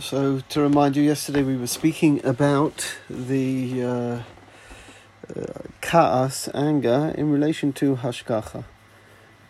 [0.00, 5.44] So, to remind you, yesterday we were speaking about the uh, uh,
[5.80, 8.64] kaas, anger, in relation to hashgacha,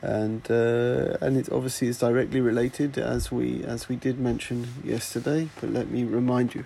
[0.03, 5.49] and uh, and it obviously is directly related, as we as we did mention yesterday.
[5.61, 6.65] But let me remind you,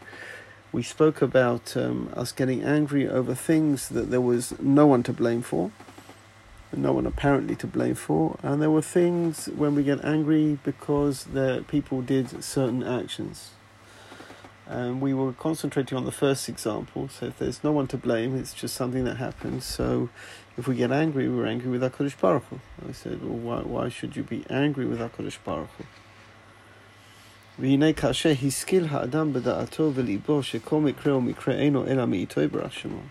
[0.73, 5.12] we spoke about um, us getting angry over things that there was no one to
[5.12, 5.71] blame for,
[6.77, 11.25] no one apparently to blame for, and there were things when we get angry because
[11.25, 13.53] the people did certain actions
[14.69, 18.37] and we were concentrating on the first example, so if there's no one to blame,
[18.37, 19.65] it's just something that happens.
[19.65, 20.11] So
[20.59, 22.61] if we get angry, we're angry with HaKadosh Baruch Hu.
[22.87, 25.84] I said, well, why, why should you be angry with HaKadosh Baruch Hu?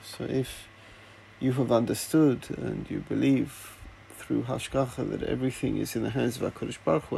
[0.03, 0.67] So if
[1.39, 3.77] you have understood and you believe
[4.15, 7.15] through Hashgacha that everything is in the hands of HaKadosh Baruch Hu,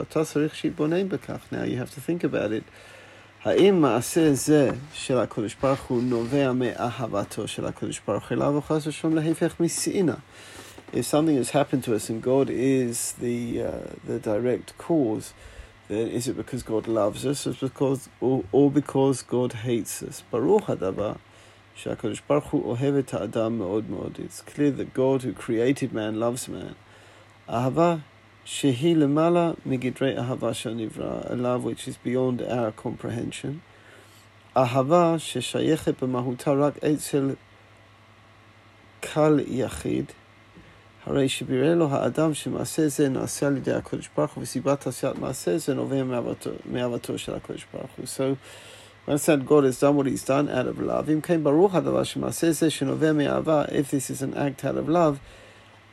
[1.51, 2.63] Now you have to think about it.
[3.44, 8.62] האם מעשה זה של הקדוש ברוך הוא נובע מאהבתו של הקדוש ברוך הוא אליו או
[8.62, 10.14] חס ושלום להפך משנאה?
[10.92, 15.34] If something has happened to us and God is the uh, the direct cause,
[15.88, 20.22] then is it because God loves us or because or, or because God hates us?
[20.30, 21.12] ברוך הדבר
[21.74, 24.18] שהקדוש ברוך הוא אוהב את האדם מאוד מאוד.
[24.18, 26.74] It's clear that God who created man loves man.
[27.48, 27.96] אהבה
[28.48, 33.58] שהיא למעלה מגדרי אהבה שנברא, a love which is beyond our comprehension.
[34.56, 37.30] אהבה ששייכת במהותה רק אצל
[39.00, 40.04] קל יחיד,
[41.06, 45.58] הרי שבירא לו האדם שמעשה זה נעשה על ידי הקדוש ברוך הוא, וסיבת עשיית מעשה
[45.58, 46.02] זה נובע
[46.70, 48.06] מאהבתו של הקדוש ברוך הוא.
[48.06, 48.36] So,
[49.06, 52.04] when said God has done what he's done out of love, אם כן ברוך הדבר
[52.04, 55.18] שמעשה זה שנובע מאהבה, if this is an act out of love,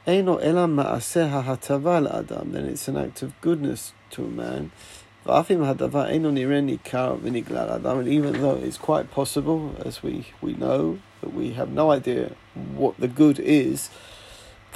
[0.07, 4.63] אינו אלא מעשה ההטבה לאדם, then it's an act of goodness to a man.
[5.25, 10.03] ואף אם הדבר אינו נראה ניכר ונגלה לאדם, and even though it's quite possible, as
[10.03, 12.31] we, we know, that we have no idea
[12.77, 13.89] what the good is,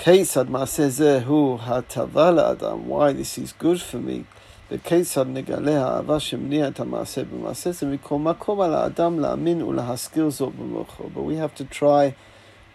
[0.03, 4.23] כיצד מעשה זה הוא הטבה לאדם, why this is good for me,
[4.71, 10.55] וכיצד נגלה האהבה שמניע את המעשה במעשה זה מכל מקום על האדם להאמין ולהשכיל זאת
[10.55, 11.03] במוחו.
[11.03, 12.13] But we have to try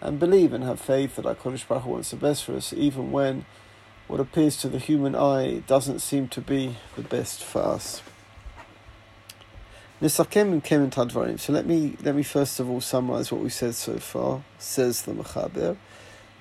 [0.01, 3.11] and believe and have faith that HaKadosh Baruch Hu wants the best for us, even
[3.11, 3.45] when
[4.07, 8.01] what appears to the human eye doesn't seem to be the best for us.
[10.01, 11.35] נסכם עם כמן את הדברים.
[11.37, 15.03] So let me, let me first of all summarize what we said so far, says
[15.03, 15.73] the מחבר.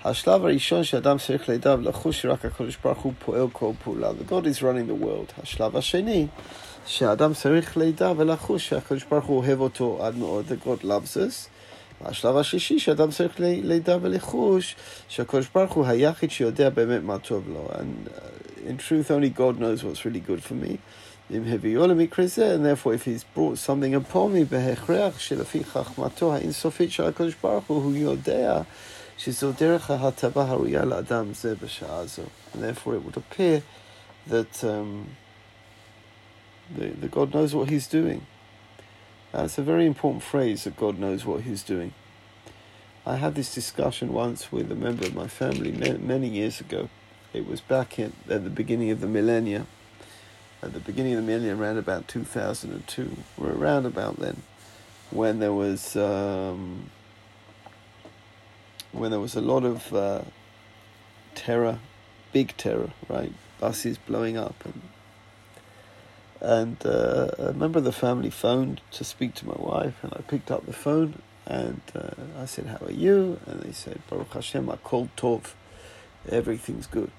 [0.04, 4.10] השלב הראשון שאדם צריך לדע ולחוש שרק הקדוש ברוך הוא פועל כל פעולה.
[4.10, 5.42] The God is running the world.
[5.42, 6.26] השלב השני,
[6.86, 10.44] שאדם צריך לדע ולחוש שהקדוש ברוך הוא אוהב אותו עד מאוד.
[10.48, 11.48] The God loves us.
[12.04, 14.76] השלב השישי שאדם צריך לדע ולחוש
[15.08, 17.68] שהקדוש ברוך הוא היחיד שיודע באמת מה טוב לו.
[17.72, 20.76] And uh, in truth only God knows what's really good for me.
[21.30, 26.34] אם הביאו למקרה זה, and therefore if he's brought something upon me בהכרח שלפי חכמתו
[26.34, 28.62] האינסופית של הקדוש ברוך הוא, הוא יודע
[29.18, 32.22] שזו דרך ההטבה הראויה לאדם זה בשעה זו.
[32.54, 33.62] And therefore it would appear
[34.30, 35.06] that um,
[36.76, 38.20] the, the God knows what he's doing.
[39.35, 41.93] That's a very important phrase that God knows what He's doing.
[43.05, 46.87] I had this discussion once with a member of my family many years ago.
[47.33, 49.67] It was back in, at the beginning of the millennia.
[50.63, 54.41] At the beginning of the millennia, around about 2002, or around about then,
[55.11, 56.89] when there was um,
[58.93, 60.21] when there was a lot of uh,
[61.35, 61.79] terror,
[62.31, 63.33] big terror, right?
[63.59, 64.81] Buses blowing up and
[66.45, 70.21] and uh, a member of the family phoned to speak to my wife, and I
[70.21, 74.33] picked up the phone and uh, I said, "How are you?" And they said, "Baruch
[74.33, 75.53] Hashem, I called Tov,
[76.29, 77.11] everything's good."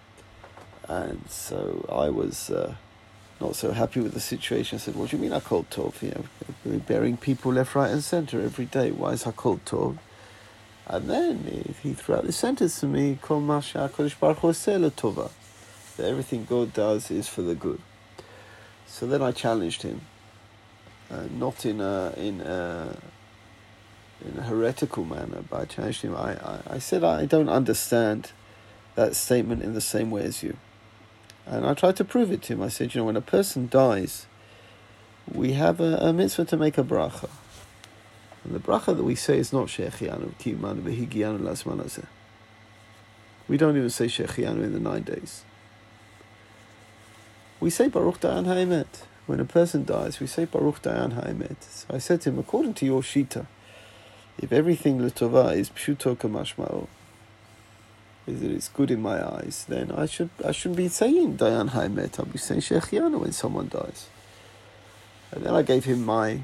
[0.89, 2.77] And so I was uh,
[3.41, 4.77] not so happy with the situation.
[4.77, 6.03] I said, "What do you mean I called Tov?
[6.03, 6.25] You know,
[6.65, 8.93] we're burying people left, right, and centre every day.
[8.93, 9.99] Why is I called Tov?"
[10.87, 15.31] And then he threw out this sentence to me, "Kol Masha Kodesh Baruch Hu Tova."
[15.97, 17.81] That everything God does is for the good.
[18.87, 20.03] So then I challenged him,
[21.11, 22.97] uh, not in a in a
[24.25, 26.17] in a heretical manner, but I challenged him.
[26.17, 28.33] I, I, I said I don't understand
[28.95, 30.57] that statement in the same way as you,
[31.45, 32.63] and I tried to prove it to him.
[32.63, 34.27] I said, you know, when a person dies,
[35.31, 37.29] we have a, a mitzvah to make a bracha,
[38.45, 42.07] and the bracha that we say is not shechianu kimanu v'higianu lasmanazeh.
[43.49, 45.45] We don't even say shechianu in the nine days.
[47.67, 48.87] We say Baruch Dayan Haemet.
[49.27, 51.57] When a person dies, we say Baruch Dayan Haemet.
[51.63, 53.47] So I said to him, according to your Shita,
[54.39, 56.87] if everything Latova is Pshuto Kamashmao,
[58.29, 61.71] is that it's good in my eyes, then I should I shouldn't be saying Dayan
[61.71, 62.21] Haemet.
[62.21, 64.07] I'll be saying Shechianu when someone dies.
[65.33, 66.43] And then I gave him my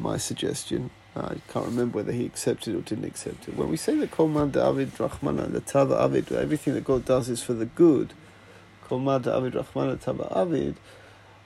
[0.00, 0.90] my suggestion.
[1.14, 3.56] I can't remember whether he accepted or didn't accept it.
[3.56, 7.54] When we say that Kol David Rahmana Latava Avid, everything that God does is for
[7.54, 8.14] the good.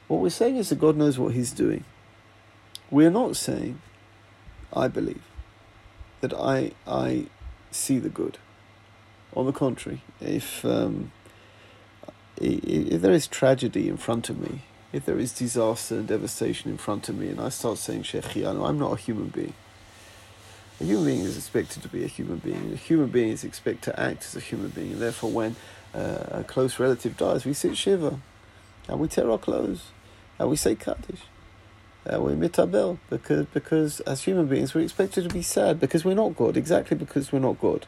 [0.08, 1.84] What we're saying is that God knows what He's doing.
[2.90, 3.80] We're not saying,
[4.72, 5.22] I believe,
[6.20, 7.26] that I I
[7.70, 8.38] see the good.
[9.34, 11.10] On the contrary, if um,
[12.36, 14.60] if there is tragedy in front of me,
[14.92, 18.68] if there is disaster and devastation in front of me, and I start saying Shechianu,
[18.68, 19.54] I'm not a human being.
[20.80, 22.72] A human being is expected to be a human being.
[22.72, 25.56] A human being is expected to act as a human being, and therefore, when
[25.94, 28.20] uh, a close relative dies, we sit shiva,
[28.88, 29.90] and we tear our clothes,
[30.38, 31.22] and we say Kaddish,
[32.04, 36.14] and we mitabel, because because as human beings we're expected to be sad because we're
[36.14, 37.86] not God, exactly because we're not God.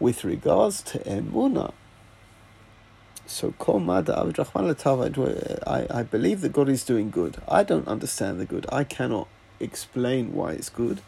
[0.00, 1.72] With regards to emuna,
[3.26, 3.54] so
[5.66, 7.36] I, I believe that God is doing good.
[7.48, 8.66] I don't understand the good.
[8.70, 9.28] I cannot
[9.60, 11.00] explain why it's good.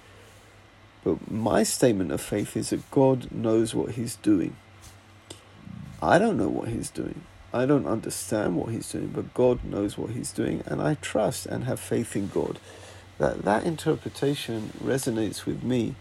[1.04, 4.56] But my statement of faith is that God knows what He's doing.
[6.02, 7.22] I don't know what He's doing.
[7.52, 11.46] I don't understand what He's doing, but God knows what He's doing, and I trust
[11.46, 12.58] and have faith in God.
[13.18, 15.94] That that interpretation resonates with me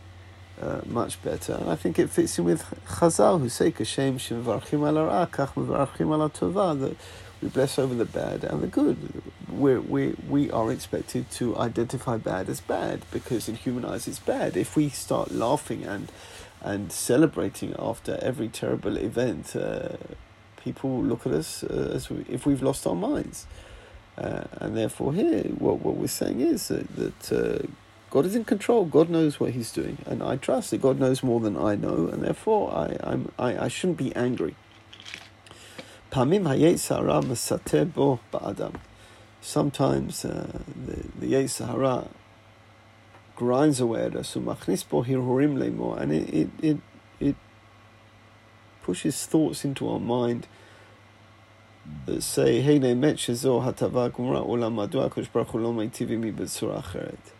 [0.61, 1.53] uh, much better.
[1.53, 6.11] And I think it fits in with Chazal, who say, Kashem shemvarchim al kach mevarchim
[6.11, 6.97] al tova, that
[7.41, 9.21] we bless over the bad and the good.
[9.49, 14.19] We're, we, we are expected to identify bad as bad, because in human eyes it's
[14.19, 14.57] bad.
[14.57, 16.11] If we start laughing and,
[16.65, 19.97] and celebrating after every terrible event, uh,
[20.63, 23.45] people look at us uh, as we, if we've lost our minds.
[24.17, 27.67] Uh, and therefore, here, what, what we're saying is that, uh,
[28.09, 28.85] God is in control.
[28.85, 32.07] God knows what He's doing, and I trust that God knows more than I know,
[32.07, 34.55] and therefore I I'm, I, I shouldn't be angry.
[39.41, 42.07] Sometimes uh, the the Yetzer Hara
[43.36, 44.48] grinds away at us, and
[46.12, 46.78] it, it it
[47.20, 47.36] it
[48.82, 50.46] pushes thoughts into our mind
[52.06, 56.32] that say, "Hey, באמת שזו הטבה גמורה, אולם מדוע הקדוש ברוך הוא לא מיטיב עמי
[56.32, 57.30] בצורה אחרת?"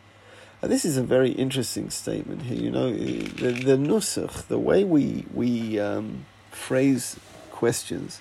[0.63, 2.59] this is a very interesting statement here.
[2.59, 7.17] You know, the, the nusach, the way we we um, phrase
[7.51, 8.21] questions,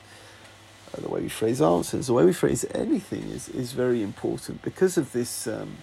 [0.93, 4.61] uh, the way we phrase answers, the way we phrase anything is, is very important
[4.61, 5.77] because of this um,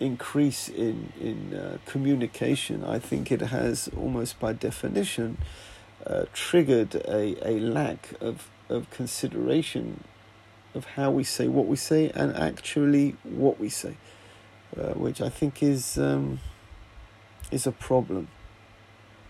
[0.00, 2.84] increase in in uh, communication.
[2.84, 5.38] I think it has almost by definition
[6.06, 10.04] uh, triggered a, a lack of of consideration
[10.74, 13.96] of how we say what we say and actually what we say.
[14.76, 16.40] Uh, which I think is um,
[17.50, 18.28] is a problem.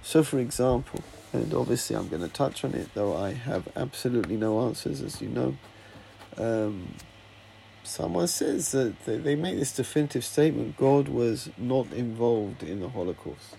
[0.03, 4.37] So, for example, and obviously I'm going to touch on it, though I have absolutely
[4.37, 5.57] no answers, as you know.
[6.37, 6.95] Um,
[7.89, 13.57] someone says that they, make this definitive statement God was not involved in the Holocaust.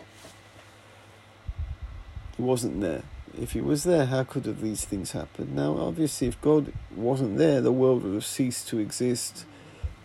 [2.38, 3.04] He wasn't there.
[3.40, 5.56] If he was there, how could have these things happened?
[5.56, 9.46] Now, obviously, if God wasn't there, the world would have ceased to exist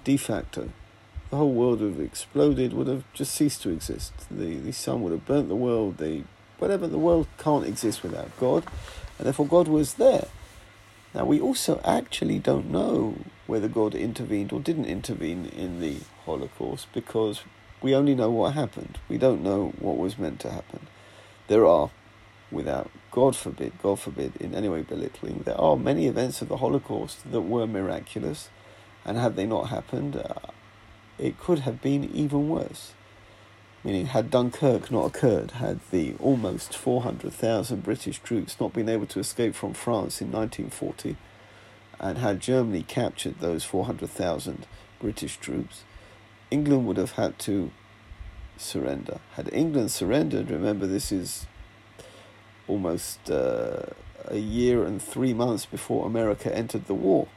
[0.05, 0.71] de facto
[1.35, 4.13] the whole world would have exploded, would have just ceased to exist.
[4.31, 6.23] The, the sun would have burnt the world, the
[6.59, 8.65] whatever, the world can't exist without God,
[9.19, 10.29] and therefore God was there.
[11.13, 16.89] Now, we also actually don't know whether God intervened or didn't intervene in the Holocaust
[16.93, 17.43] because
[17.83, 18.99] we only know what happened.
[19.09, 20.87] We don't know what was meant to happen.
[21.49, 21.91] There are,
[22.51, 26.57] without God forbid, God forbid, in any way belittling, there are many events of the
[26.57, 28.49] Holocaust that were miraculous,
[29.05, 30.51] and had they not happened, uh,
[31.19, 32.93] it could have been even worse.
[33.85, 39.21] Meaning, had Dunkirk not occurred, had the almost 400,000 British troops not been able to
[39.21, 41.17] escape from France in 1940,
[42.01, 44.67] and had Germany captured those 400,000
[45.01, 45.85] British troops,
[46.51, 47.71] England would have had to
[48.57, 49.21] surrender.
[49.33, 51.47] Had England surrendered, remember this is
[52.69, 53.83] almost uh,
[54.27, 57.29] a year and three months before America entered the war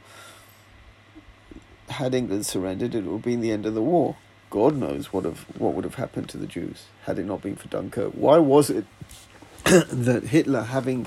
[1.90, 4.16] had England surrendered, it would have been the end of the war.
[4.50, 7.56] God knows what have what would have happened to the Jews had it not been
[7.56, 8.12] for Dunkirk.
[8.12, 8.86] Why was it
[9.64, 11.06] that Hitler, having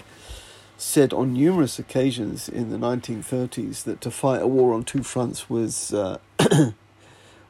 [0.81, 5.47] said on numerous occasions in the 1930s that to fight a war on two fronts
[5.47, 6.17] was uh,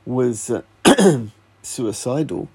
[0.06, 0.62] was uh,
[1.64, 2.50] suicidal,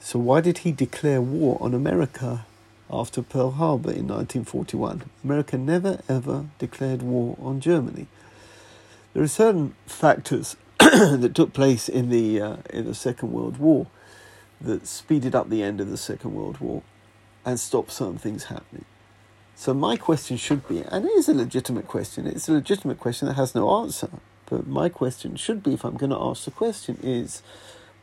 [0.00, 2.46] so why did he declare war on America
[2.90, 5.02] after Pearl Harbor in 1941?
[5.22, 8.06] America never ever declared war on Germany.
[9.12, 13.88] There are certain factors that took place in the uh, in the Second World War
[14.58, 16.82] that speeded up the end of the Second World War
[17.44, 18.86] and stopped certain things happening.
[19.58, 22.28] So my question should be, and it is a legitimate question.
[22.28, 24.08] It's a legitimate question that has no answer.
[24.46, 27.42] But my question should be, if I'm going to ask the question, is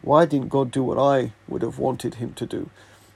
[0.02, 2.70] why didn't God do what I would have wanted Him to do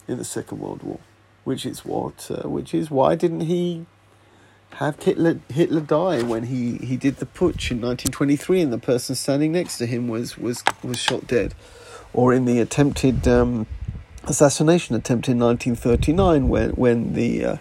[0.07, 1.01] in the Second World War?
[1.43, 2.31] Which is what?
[2.31, 3.85] Uh, which is why didn't He
[4.75, 9.15] have Hitler Hitler die when he, he did the putsch in 1923 and the person
[9.15, 11.55] standing next to him was was was shot dead,
[12.13, 13.67] or in the attempted um,
[14.23, 17.57] assassination attempt in 1939 when when the uh,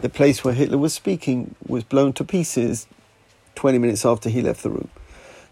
[0.00, 2.86] the place where Hitler was speaking was blown to pieces
[3.56, 4.88] 20 minutes after he left the room.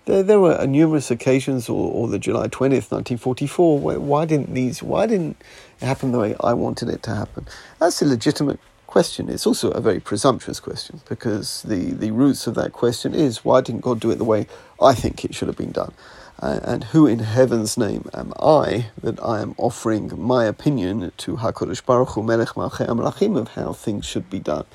[0.05, 4.83] There, there were numerous occasions, or, or the July 20th, 1944, where, why didn't these,
[4.83, 5.37] why didn't
[5.81, 7.47] it happen the way I wanted it to happen?
[7.81, 9.29] That's a legitimate question.
[9.29, 13.61] It's also a very presumptuous question because the, the roots of that question is why
[13.61, 14.47] didn't God do it the way
[14.81, 15.93] I think it should have been done?
[16.41, 21.37] Uh, and who in heaven's name am I that I am offering my opinion to
[21.39, 24.67] HaKadosh Baruch Hu Melech Malchei HaMelachim of how things should be done?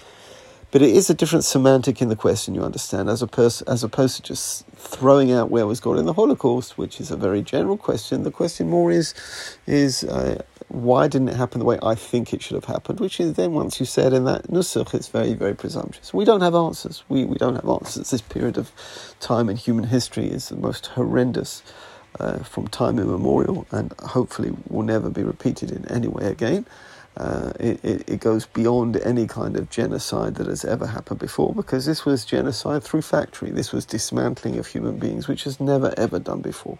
[0.71, 4.17] But it is a different semantic in the question, you understand, as, pers- as opposed
[4.17, 7.77] to just throwing out where was God in the Holocaust, which is a very general
[7.77, 8.23] question.
[8.23, 9.15] The question more is,
[9.67, 13.01] is uh, why didn't it happen the way I think it should have happened?
[13.01, 16.13] Which is then once you said in that nusach, it's very, very presumptuous.
[16.13, 17.03] We don't have answers.
[17.09, 18.11] We, we don't have answers.
[18.11, 18.71] This period of
[19.19, 21.63] time in human history is the most horrendous
[22.19, 26.65] uh, from time immemorial and hopefully will never be repeated in any way again.
[27.17, 31.53] Uh, it, it, it, goes beyond any kind of genocide that has ever happened before
[31.53, 33.51] because this was genocide through factory.
[33.51, 36.77] This was dismantling of human beings, which has never ever done before.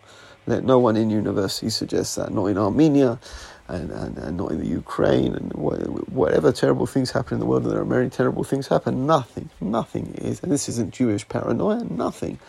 [0.48, 3.20] Let no one in university suggest that, not in Armenia
[3.68, 7.64] and, and, and not in the Ukraine and whatever terrible things happen in the world,
[7.64, 9.06] and there are many terrible things happen.
[9.06, 12.40] Nothing, nothing is, and this isn't Jewish paranoia, nothing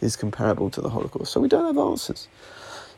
[0.00, 1.32] is comparable to the Holocaust.
[1.32, 2.28] So we don't have answers.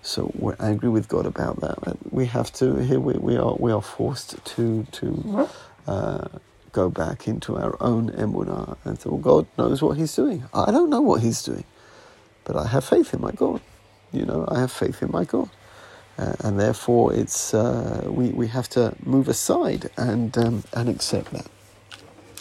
[0.05, 1.79] So we're angry with God about that.
[2.13, 5.49] We have to here we, we are we are forced to to
[5.89, 6.29] uh,
[6.73, 10.45] go back into our own emunah and say, well, God knows what He's doing.
[10.55, 11.65] I don't know what He's doing,
[12.45, 13.63] but I have faith in my God.
[14.13, 15.51] You know, I have faith in my God.
[16.19, 21.33] Uh, and therefore, it's uh, we we have to move aside and um, and accept
[21.33, 21.49] that.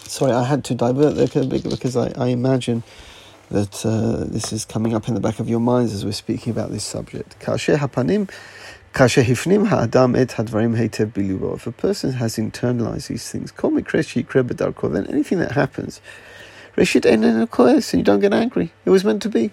[0.08, 2.84] Sorry, I had to divert there because I, I imagine
[3.50, 6.51] that uh, this is coming up in the back of your minds as we're speaking
[6.51, 7.35] about this subject.
[7.39, 7.51] If
[11.67, 16.01] a person has internalized these things, call me Kreshi Krebadarko, then anything that happens,
[16.75, 18.71] and you don't get angry.
[18.85, 19.51] It was meant to be.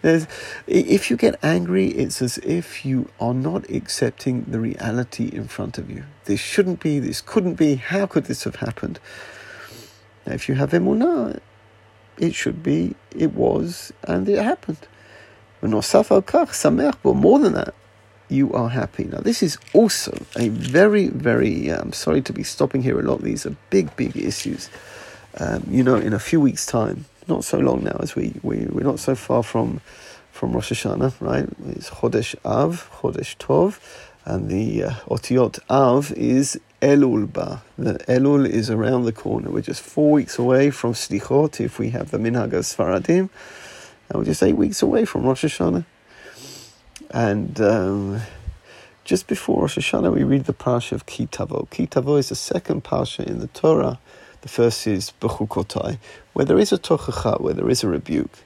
[0.00, 0.28] There's,
[0.68, 5.76] if you get angry, it's as if you are not accepting the reality in front
[5.76, 6.04] of you.
[6.26, 9.00] This shouldn't be, this couldn't be, how could this have happened?
[10.24, 11.40] Now, if you have emunah,
[12.18, 14.78] it should be, it was, and it happened.
[15.60, 17.74] But more than that,
[18.28, 19.04] you are happy.
[19.04, 23.02] Now, this is also a very, very, I'm um, sorry to be stopping here a
[23.02, 24.68] lot, these are big, big issues.
[25.38, 28.66] Um, you know, in a few weeks' time, not so long now, as we, we,
[28.70, 29.80] we're not so far from,
[30.30, 31.48] from Rosh Hashanah, right?
[31.68, 33.80] It's Chodesh Av, Chodesh Tov,
[34.24, 37.62] and the uh, Otiot Av is Elul Ba.
[37.76, 39.50] The Elul is around the corner.
[39.50, 43.28] We're just four weeks away from Slichot if we have the Minhag of Sfaradim.
[44.08, 45.84] And we're just eight weeks away from Rosh Hashanah.
[47.10, 48.20] And um,
[49.04, 51.68] just before Rosh Hashanah, we read the parsha of Ki Tavo.
[51.68, 53.98] Kitavo is the second parsha in the Torah.
[54.42, 55.98] The first is Bechukotai,
[56.32, 58.38] where there is a tochacha, where there is a rebuke.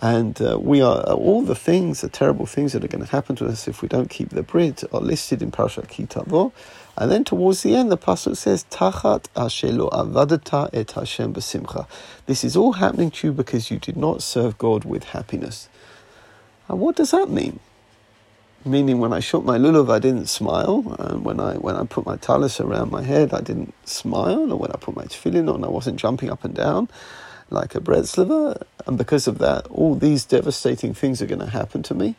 [0.00, 3.34] And uh, we are all the things, the terrible things that are going to happen
[3.36, 6.52] to us if we don't keep the brit, are listed in Parashat Kitavo.
[6.96, 11.86] And then towards the end, the pasuk says, "Tachat ashelo avadata et Hashem b'simcha."
[12.26, 15.68] This is all happening to you because you did not serve God with happiness.
[16.68, 17.58] And what does that mean?
[18.64, 22.06] Meaning, when I shot my lulav, I didn't smile, and when I when I put
[22.06, 25.64] my talis around my head, I didn't smile, or when I put my tefillin on,
[25.64, 26.88] I wasn't jumping up and down
[27.50, 31.50] like a bread sliver, and because of that, all these devastating things are going to
[31.50, 32.16] happen to me.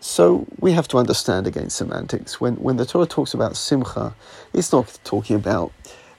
[0.00, 2.40] So we have to understand again semantics.
[2.40, 4.14] When when the Torah talks about simcha,
[4.52, 5.72] it's not talking about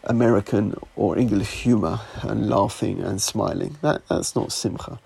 [0.03, 3.77] American or English humor and laughing and smiling.
[3.81, 5.00] That that's not simcha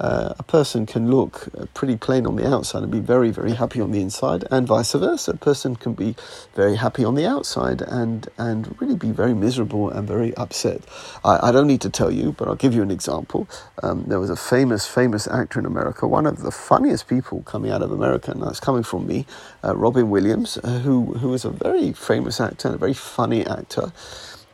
[0.00, 3.80] uh, a person can look pretty plain on the outside and be very, very happy
[3.80, 5.32] on the inside, and vice versa.
[5.32, 6.14] A person can be
[6.54, 10.82] very happy on the outside and, and really be very miserable and very upset.
[11.24, 13.48] I, I don't need to tell you, but I'll give you an example.
[13.82, 17.70] Um, there was a famous, famous actor in America, one of the funniest people coming
[17.70, 19.26] out of America, and that's coming from me,
[19.64, 23.46] uh, Robin Williams, uh, who, who was a very famous actor and a very funny
[23.46, 23.92] actor.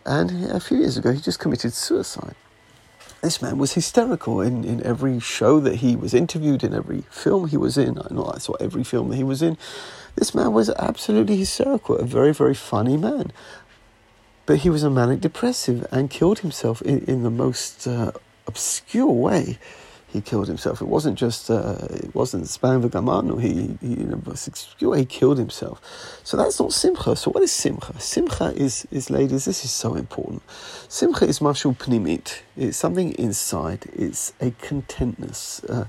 [0.06, 2.34] And a few years ago, he just committed suicide
[3.24, 7.48] this man was hysterical in, in every show that he was interviewed, in every film
[7.48, 7.98] he was in.
[7.98, 9.56] I know I saw every film that he was in.
[10.14, 13.32] This man was absolutely hysterical, a very, very funny man.
[14.46, 18.12] But he was a manic depressive and killed himself in, in the most uh,
[18.46, 19.58] obscure way.
[20.14, 20.80] He killed himself.
[20.80, 23.42] It wasn't just uh, it wasn't Span V'Gamanu.
[23.42, 25.80] He he, you know, he killed himself.
[26.22, 27.16] So that's not simcha.
[27.16, 28.00] So what is simcha?
[28.00, 29.44] Simcha is is ladies.
[29.44, 30.42] This is so important.
[30.88, 32.42] Simcha is mashul pnimit.
[32.56, 33.86] It's something inside.
[33.92, 35.64] It's a contentness.
[35.68, 35.86] Uh,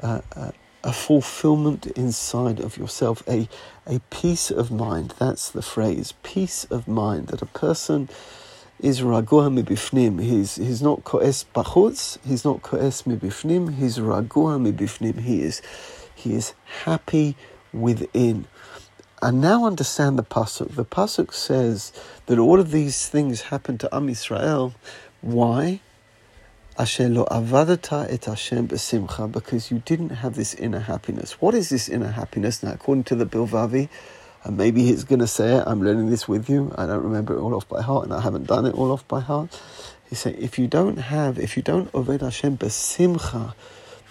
[0.00, 0.50] uh, uh,
[0.82, 3.48] a fulfillment inside of yourself, a,
[3.88, 5.14] a peace of mind.
[5.18, 8.08] That's the phrase, peace of mind, that a person
[8.80, 10.20] is ragua mibifnim.
[10.22, 12.18] He's he's not koes bachutz.
[12.26, 13.74] He's not koes mibifnim.
[13.74, 15.20] He's ragua mibifnim.
[15.20, 15.62] He is
[16.14, 16.54] he is
[16.84, 17.36] happy
[17.72, 18.46] within.
[19.22, 20.74] And now understand the pasuk.
[20.74, 21.92] The pasuk says
[22.26, 24.74] that all of these things happened to Am Israel.
[25.22, 25.80] Why?
[26.78, 31.40] Asher lo avadata et Hashem besimcha, because you didn't have this inner happiness.
[31.40, 32.62] What is this inner happiness?
[32.62, 33.88] Now, according to the Bilvavi,
[34.46, 36.72] and maybe he's going to say it, I'm learning this with you.
[36.78, 39.06] I don't remember it all off by heart, and I haven't done it all off
[39.08, 39.60] by heart.
[40.08, 43.54] He said, if you don't have, if you don't oved Hashem besimcha,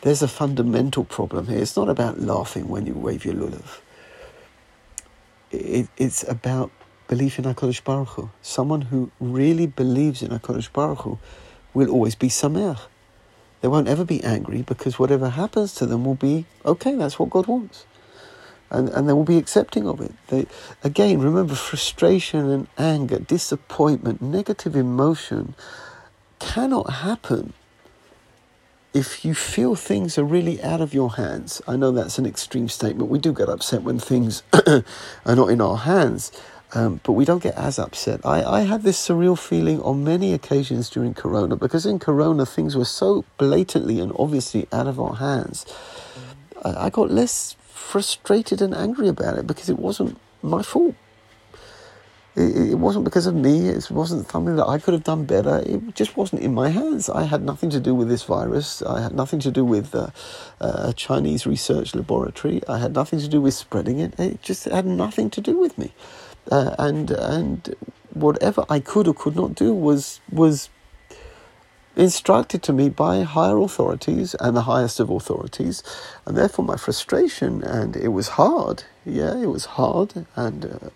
[0.01, 1.59] there's a fundamental problem here.
[1.59, 3.79] It's not about laughing when you wave your lulav.
[5.51, 6.69] It, it's about
[7.07, 8.29] belief in HaKadosh Baruch Hu.
[8.41, 11.17] Someone who really believes in HaKadosh Baruch Hu
[11.73, 12.81] will always be sameach.
[13.61, 17.29] They won't ever be angry because whatever happens to them will be okay, that's what
[17.29, 17.85] God wants
[18.69, 20.11] and, and they will be accepting of it.
[20.27, 20.47] They,
[20.83, 25.55] again, remember frustration and anger, disappointment, negative emotion
[26.39, 27.53] cannot happen
[28.93, 31.61] if you feel things are really out of your hands.
[31.67, 33.09] I know that's an extreme statement.
[33.09, 34.83] We do get upset when things are
[35.35, 36.31] not in our hands.
[36.73, 38.25] Um, but we don't get as upset.
[38.25, 42.75] I, I had this surreal feeling on many occasions during Corona because in Corona things
[42.75, 45.65] were so blatantly and obviously out of our hands.
[46.65, 50.95] I, got less frustrated and angry about it because it wasn't my fault.
[52.35, 53.69] It, it wasn't because of me.
[53.69, 55.63] It wasn't something that I could have done better.
[55.65, 57.09] It just wasn't in my hands.
[57.09, 58.81] I had nothing to do with this virus.
[58.81, 60.09] I had nothing to do with uh,
[60.59, 62.61] a Chinese research laboratory.
[62.67, 64.19] I had nothing to do with spreading it.
[64.19, 65.93] It just had nothing to do with me.
[66.51, 67.75] Uh, and and
[68.13, 70.69] whatever I could or could not do was was
[71.95, 75.83] instructed to me by higher authorities and the highest of authorities,
[76.25, 78.83] and therefore my frustration and it was hard.
[79.05, 80.89] Yeah, it was hard, and uh,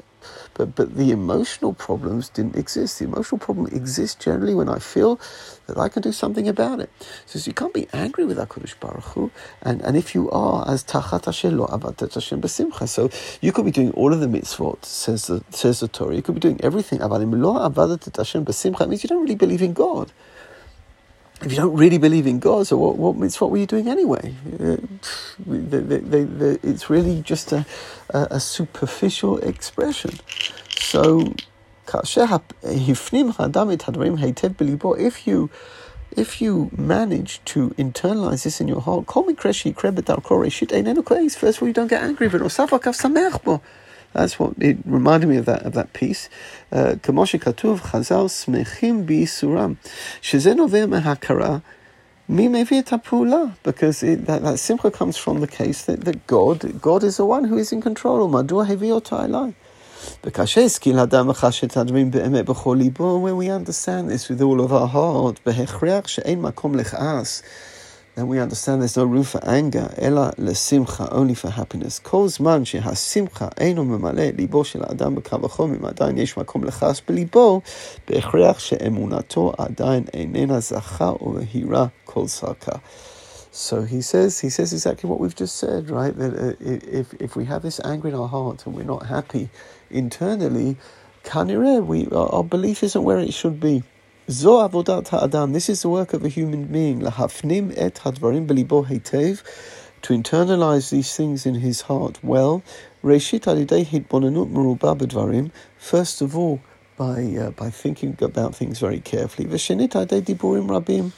[0.54, 3.00] but but the emotional problems didn't exist.
[3.00, 5.20] The emotional problem exists generally when I feel
[5.68, 6.90] that I can do something about it.
[7.26, 9.32] So, so you can't be angry with Hakadosh Baruch Hu,
[9.62, 13.10] and and if you are as tachat Hashem lo Hashem besimcha, so
[13.42, 16.16] you could be doing all of the mitzvot, says the says the Torah.
[16.16, 17.00] You could be doing everything.
[17.00, 18.82] Avalim lo avatet Hashem besimcha.
[18.82, 20.12] It means you don't really believe in God
[21.42, 24.36] if you don't really believe in God, so what, what mitzvah were you doing anyway?
[24.60, 24.78] Uh,
[26.64, 27.66] it's really just a,
[28.10, 30.12] a, a superficial expression.
[30.80, 31.34] So,
[34.98, 35.50] if you
[36.18, 39.76] if you manage to internalize this in your heart, call me Kreshi,
[41.36, 42.42] first of all, you don't get angry, but
[44.13, 46.29] that's what it reminded me of that of that piece.
[47.03, 49.75] כמו שכתוב, חז"ל שמחים בייסורם,
[50.23, 51.59] שזה נובע מהכרה
[52.29, 53.43] מי מביא את הפעולה?
[53.65, 57.27] Because it, that, that simcha comes from the case that, that God, God is the
[57.27, 58.29] one who is in control.
[58.29, 59.51] מדוע הביא אותו אליי?
[60.25, 64.61] וכאשר השכיל אדם וחש את הדברים באמת בכל ליבו, when we understand this with all
[64.61, 65.41] of our heart,
[68.19, 71.35] בהכרח שאין מקום לכעס then we understand there's no room for anger, אלא לשמחה, only
[71.35, 72.01] for happiness.
[72.03, 76.65] כל זמן שהשמחה אינו ממלא את ליבו של האדם בקו החום, אם עדיין יש מקום
[76.65, 77.61] לכעס בליבו,
[78.09, 82.77] בהכרח שאמונתו עדיין איננה זכה ובהירה כל צעקה.
[83.53, 86.17] So he says, he says exactly what we've just said, right?
[86.17, 86.55] That uh,
[87.01, 89.49] if, if we have this anger in our heart and we're not happy
[89.91, 90.77] internally,
[91.23, 93.85] kanire, we, our, our belief isn't where it should be.
[94.30, 95.54] Zo avodat ha'adam.
[95.54, 97.02] This is the work of a human being.
[97.02, 99.42] Lahafnim et hadvarim belibo heitev.
[100.04, 102.62] To internalize these things in his heart well.
[103.04, 105.50] Reshit alidei hitbonanut meruba bedvarim.
[105.80, 106.62] First of all,
[106.96, 109.48] by uh, by thinking about things very carefully.
[109.48, 111.12] V'shenit alidei diburim rabim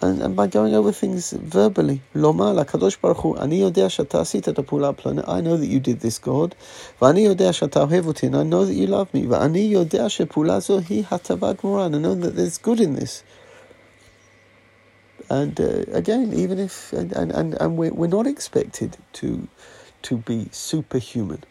[0.00, 2.00] and, and by going over things verbally.
[2.14, 6.00] Loma kadosh baruch hu, ani yodea shata asita et ha'pula I know that you did
[6.00, 6.54] this, God.
[7.00, 9.24] V'ani yodea ohev and I know that you love me.
[9.24, 11.94] V'ani yodea shepula zo hi hatavat moran.
[11.94, 13.24] I know that there's good in this.
[15.30, 19.48] And uh, again, even if and, and, and we're, we're not expected to
[20.02, 21.42] to be superhuman.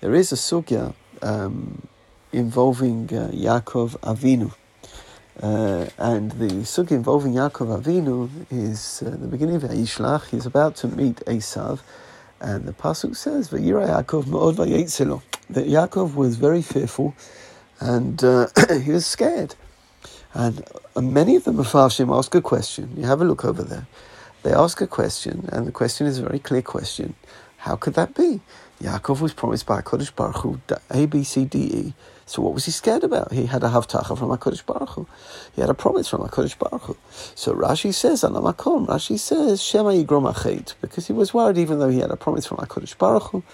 [0.00, 1.86] There is a sugya um,
[2.32, 4.54] involving uh, Yaakov Avinu.
[5.42, 10.28] Uh, and the sugya involving Yaakov Avinu is uh, the beginning of Yishlach.
[10.28, 11.80] He's about to meet Esav,
[12.40, 17.14] and the pasuk says, "Vayira Yaakov ma'od vayetzelo." That Yaakov was very fearful,
[17.80, 18.48] and uh,
[18.82, 19.54] he was scared.
[20.32, 20.64] And
[20.96, 22.94] uh, many of the Mepharshim ask a question.
[22.96, 23.86] You have a look over there.
[24.42, 27.14] they ask a question, and the question is a very clear question.
[27.58, 28.40] How could that be?
[28.82, 31.94] Yaakov was promised by Kodesh Baruch Hu A, B, C, D, E.
[32.28, 33.32] So what was he scared about?
[33.32, 35.06] He had a havtacha from HaKadosh Baruch Hu.
[35.54, 36.96] He had a promise from HaKadosh Baruch Hu.
[37.36, 41.88] So Rashi says, Anamakom, Rashi says, Shema Yigrom Achet, because he was worried even though
[41.88, 43.44] he had a promise from HaKadosh Baruch Hu,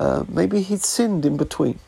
[0.00, 1.78] uh, maybe he'd sinned in between.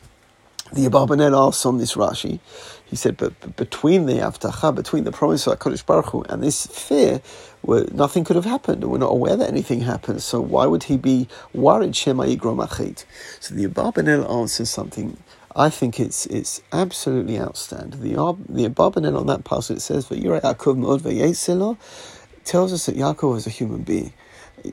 [0.73, 2.39] The Abarbanel asks on this Rashi,
[2.85, 6.43] he said, but, but between the Avtacha, between the promise of HaKadosh Baruch Hu and
[6.43, 7.19] this fear,
[7.61, 8.83] where nothing could have happened.
[8.83, 10.21] We're not aware that anything happened.
[10.21, 11.95] So why would he be worried?
[11.95, 13.05] Shema Yigrom.
[13.39, 15.17] So the Abarbanel answers something
[15.57, 18.01] I think it's it's absolutely outstanding.
[18.01, 18.13] The
[18.47, 21.77] the Abarbanel on that passage it says, "V'yirei Yaakov mod v'yetzelo,"
[22.45, 24.13] tells us that Yaakov is a human being.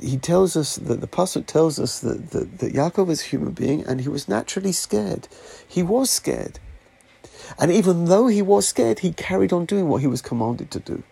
[0.02, 3.52] He tells us that the pasuk tells us that, that that Yaakov is a human
[3.52, 5.26] being and he was naturally scared.
[5.66, 6.60] He was scared,
[7.58, 10.80] and even though he was scared, he carried on doing what he was commanded to
[10.80, 11.02] do.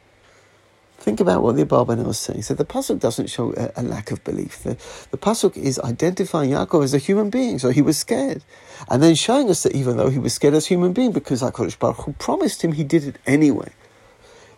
[1.02, 2.42] Think about what the Abarbanel is saying.
[2.42, 4.62] So the pasuk doesn't show a, a, lack of belief.
[4.62, 4.76] The,
[5.10, 8.44] the pasuk is identifying Yaakov as a human being, so he was scared,
[8.88, 11.42] and then showing us that even though he was scared as a human being, because
[11.42, 13.72] Hakadosh Baruch promised him, he did it anyway.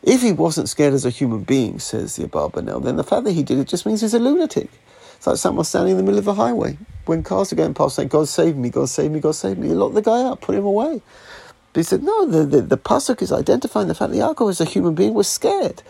[0.02, 3.32] If he wasn't scared as a human being, says the Abarbanel, then the fact that
[3.32, 4.68] he did it just means he's a lunatic.
[5.16, 6.76] It's like someone standing in the middle of a highway
[7.06, 9.68] when cars are going past, saying, "God save me, God save me, God save me."
[9.68, 11.00] You lock the guy up, put him away.
[11.72, 14.60] But he said, "No, the the, the pasuk is identifying the fact that Yaakov as
[14.60, 15.82] a human being was scared."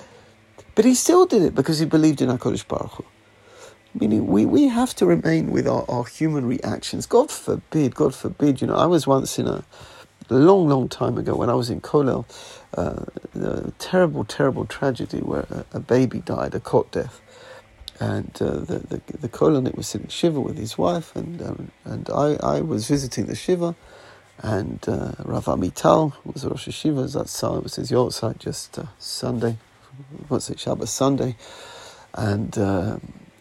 [0.75, 3.05] But he still did it because he believed in HaKadosh Baruch Hu.
[3.99, 7.07] Meaning, we, we have to remain with our, our human reactions.
[7.07, 8.61] God forbid, God forbid.
[8.61, 9.65] You know, I was once in a
[10.31, 12.27] long, long time ago when I was in Kollel,
[12.77, 13.05] uh,
[13.41, 17.21] a terrible, terrible tragedy where a, a baby died, a cot death.
[18.01, 22.11] And uh, the, the, the Kollelnik was sitting Shiva with his wife, and, um, and
[22.11, 23.77] I, I was visiting the Shiva,
[24.39, 29.59] and uh, Rav Amital was Rosh Hayeshiva, that it was his yahrzeit just uh, Sunday,
[30.29, 31.37] what's it, Shabbos Sunday,
[32.15, 32.99] and uh,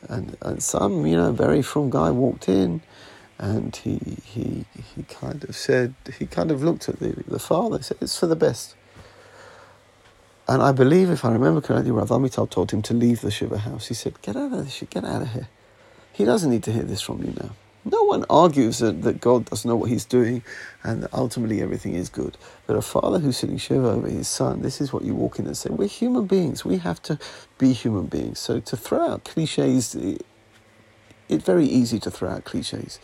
[0.10, 2.82] and and some you know very frum guy walked in,
[3.40, 7.82] and he he he kind of said he kind of looked at the the father,
[7.82, 8.76] said it's for the best.
[10.46, 13.60] And I believe, if I remember correctly, Rav Amital told him to leave the Shiva
[13.60, 13.88] house.
[13.88, 14.84] He said, "Get out of this!
[14.90, 15.48] Get out of here."
[16.12, 17.52] He doesn't need to hear this from you now.
[17.86, 20.44] No one argues that, that God doesn't know what he's doing
[20.84, 22.38] and that ultimately everything is good.
[22.66, 25.48] But a father who's sitting Shiva over his son, this is what you walk in
[25.48, 25.70] and say.
[25.70, 26.64] We're human beings.
[26.64, 27.20] We have to
[27.58, 28.40] be human beings.
[28.40, 29.96] So to throw out cliches,
[31.28, 33.00] it's very easy to throw out cliches.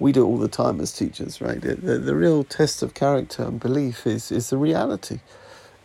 [0.00, 1.60] We do it all the time as teachers, right?
[1.60, 5.20] The, the, the real test of character and belief is, is the reality,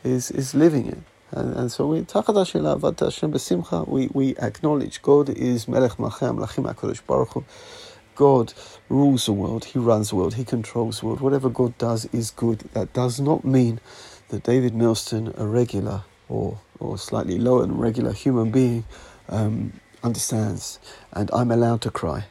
[0.03, 0.99] is, is living it.
[1.33, 2.05] And, and so we,
[3.87, 7.43] we, we acknowledge God is Melech Machem, Lachim HaKadosh Baruch.
[8.15, 8.53] God
[8.89, 11.21] rules the world, He runs the world, He controls the world.
[11.21, 12.59] Whatever God does is good.
[12.73, 13.79] That does not mean
[14.29, 18.85] that David Milston, a regular or, or slightly lower than regular human being,
[19.29, 20.79] um, understands.
[21.13, 22.25] And I'm allowed to cry.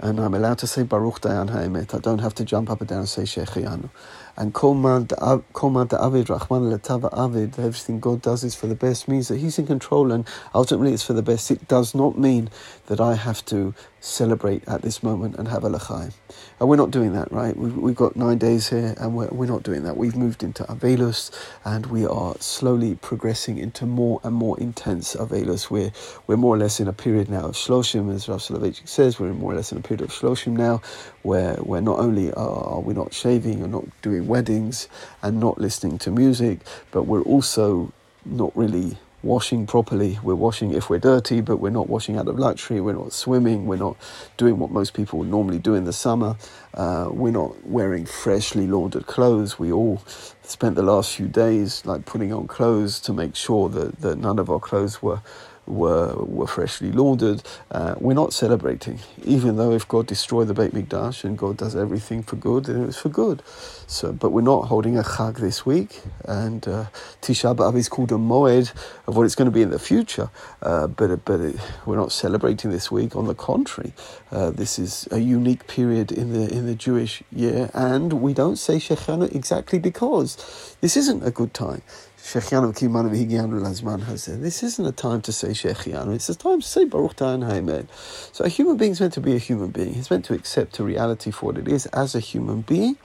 [0.00, 1.94] And I'm allowed to say Baruch Dayan Ha'emet.
[1.94, 3.90] I don't have to jump up and down and say Shechianu.
[4.36, 9.28] And Kol Man Avid, Rahman Letava Avid, everything God does is for the best, means
[9.28, 11.50] that He's in control and ultimately it's for the best.
[11.50, 12.50] It does not mean
[12.86, 16.12] that I have to celebrate at this moment and have a L'chaim.
[16.60, 17.56] And we're not doing that, right?
[17.56, 19.96] We've, we've got nine days here and we're, we're not doing that.
[19.96, 21.30] We've moved into Avelus
[21.64, 25.70] and we are slowly progressing into more and more intense Avelus.
[25.70, 25.92] We're,
[26.26, 29.32] we're more or less in a period now of Shloshim, as Rav Soloveitchik says, we're
[29.32, 30.82] more or less in a period of Shloshim now,
[31.22, 34.88] where, where not only are we not shaving or not doing weddings
[35.22, 36.60] and not listening to music,
[36.90, 37.92] but we're also
[38.24, 40.18] not really washing properly.
[40.22, 42.80] We're washing if we're dirty, but we're not washing out of luxury.
[42.80, 43.66] We're not swimming.
[43.66, 43.96] We're not
[44.36, 46.36] doing what most people would normally do in the summer.
[46.74, 49.58] Uh, we're not wearing freshly laundered clothes.
[49.58, 50.02] We all
[50.42, 54.38] spent the last few days like putting on clothes to make sure that, that none
[54.38, 55.20] of our clothes were
[55.66, 57.42] were were freshly laundered.
[57.70, 61.76] Uh, we're not celebrating, even though if God destroyed the Beit Mikdash and God does
[61.76, 63.42] everything for good, then it was for good.
[63.86, 66.86] So, but we're not holding a chag this week, and uh,
[67.22, 68.72] Tisha B'av is called a moed
[69.06, 70.30] of what it's going to be in the future.
[70.62, 73.16] Uh, but but it, we're not celebrating this week.
[73.16, 73.92] On the contrary,
[74.32, 78.56] uh, this is a unique period in the in the Jewish year, and we don't
[78.56, 81.82] say Shechana exactly because this isn't a good time.
[82.26, 83.12] Shechianu Kimanu
[83.60, 84.40] Lazman Hazeh.
[84.40, 87.86] This isn't a time to say Shechianu, it's a time to say Baruch Dayan Ha'emet.
[88.34, 89.94] So a human being is meant to be a human being.
[89.94, 92.96] He's meant to accept a reality for what it is as a human being,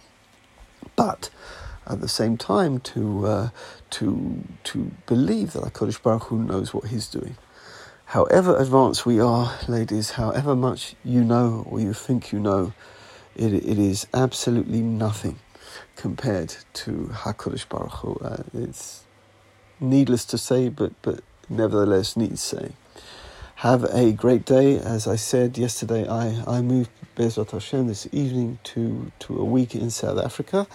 [0.95, 1.29] but
[1.85, 3.49] at the same time to uh,
[3.91, 7.37] to to believe that HaKadosh Baruch Hu knows what he's doing.
[8.05, 12.73] However advanced we are, ladies, however much you know or you think you know,
[13.35, 15.37] it, it is absolutely nothing
[15.95, 18.15] compared to HaKadosh Baruch Hu.
[18.15, 19.03] Uh, it's
[19.81, 22.71] needless to say, but, but nevertheless needs say.
[23.55, 24.77] Have a great day.
[24.77, 29.75] As I said yesterday, I, I moved Bezrat Hashem this evening to, to a week
[29.75, 30.65] in South Africa,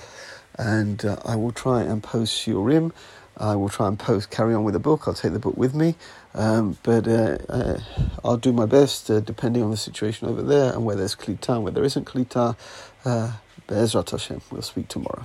[0.59, 2.93] and uh, I will try and post Shiurim.
[3.39, 5.03] I will try and post, carry on with the book.
[5.07, 5.95] I'll take the book with me,
[6.35, 7.81] um, but uh, uh,
[8.25, 11.61] I'll do my best uh, depending on the situation over there and where there's Klita,
[11.61, 12.57] where there isn't Klita.
[13.05, 13.33] Uh,
[13.69, 14.41] Bezrat Hashem.
[14.51, 15.25] We'll speak tomorrow.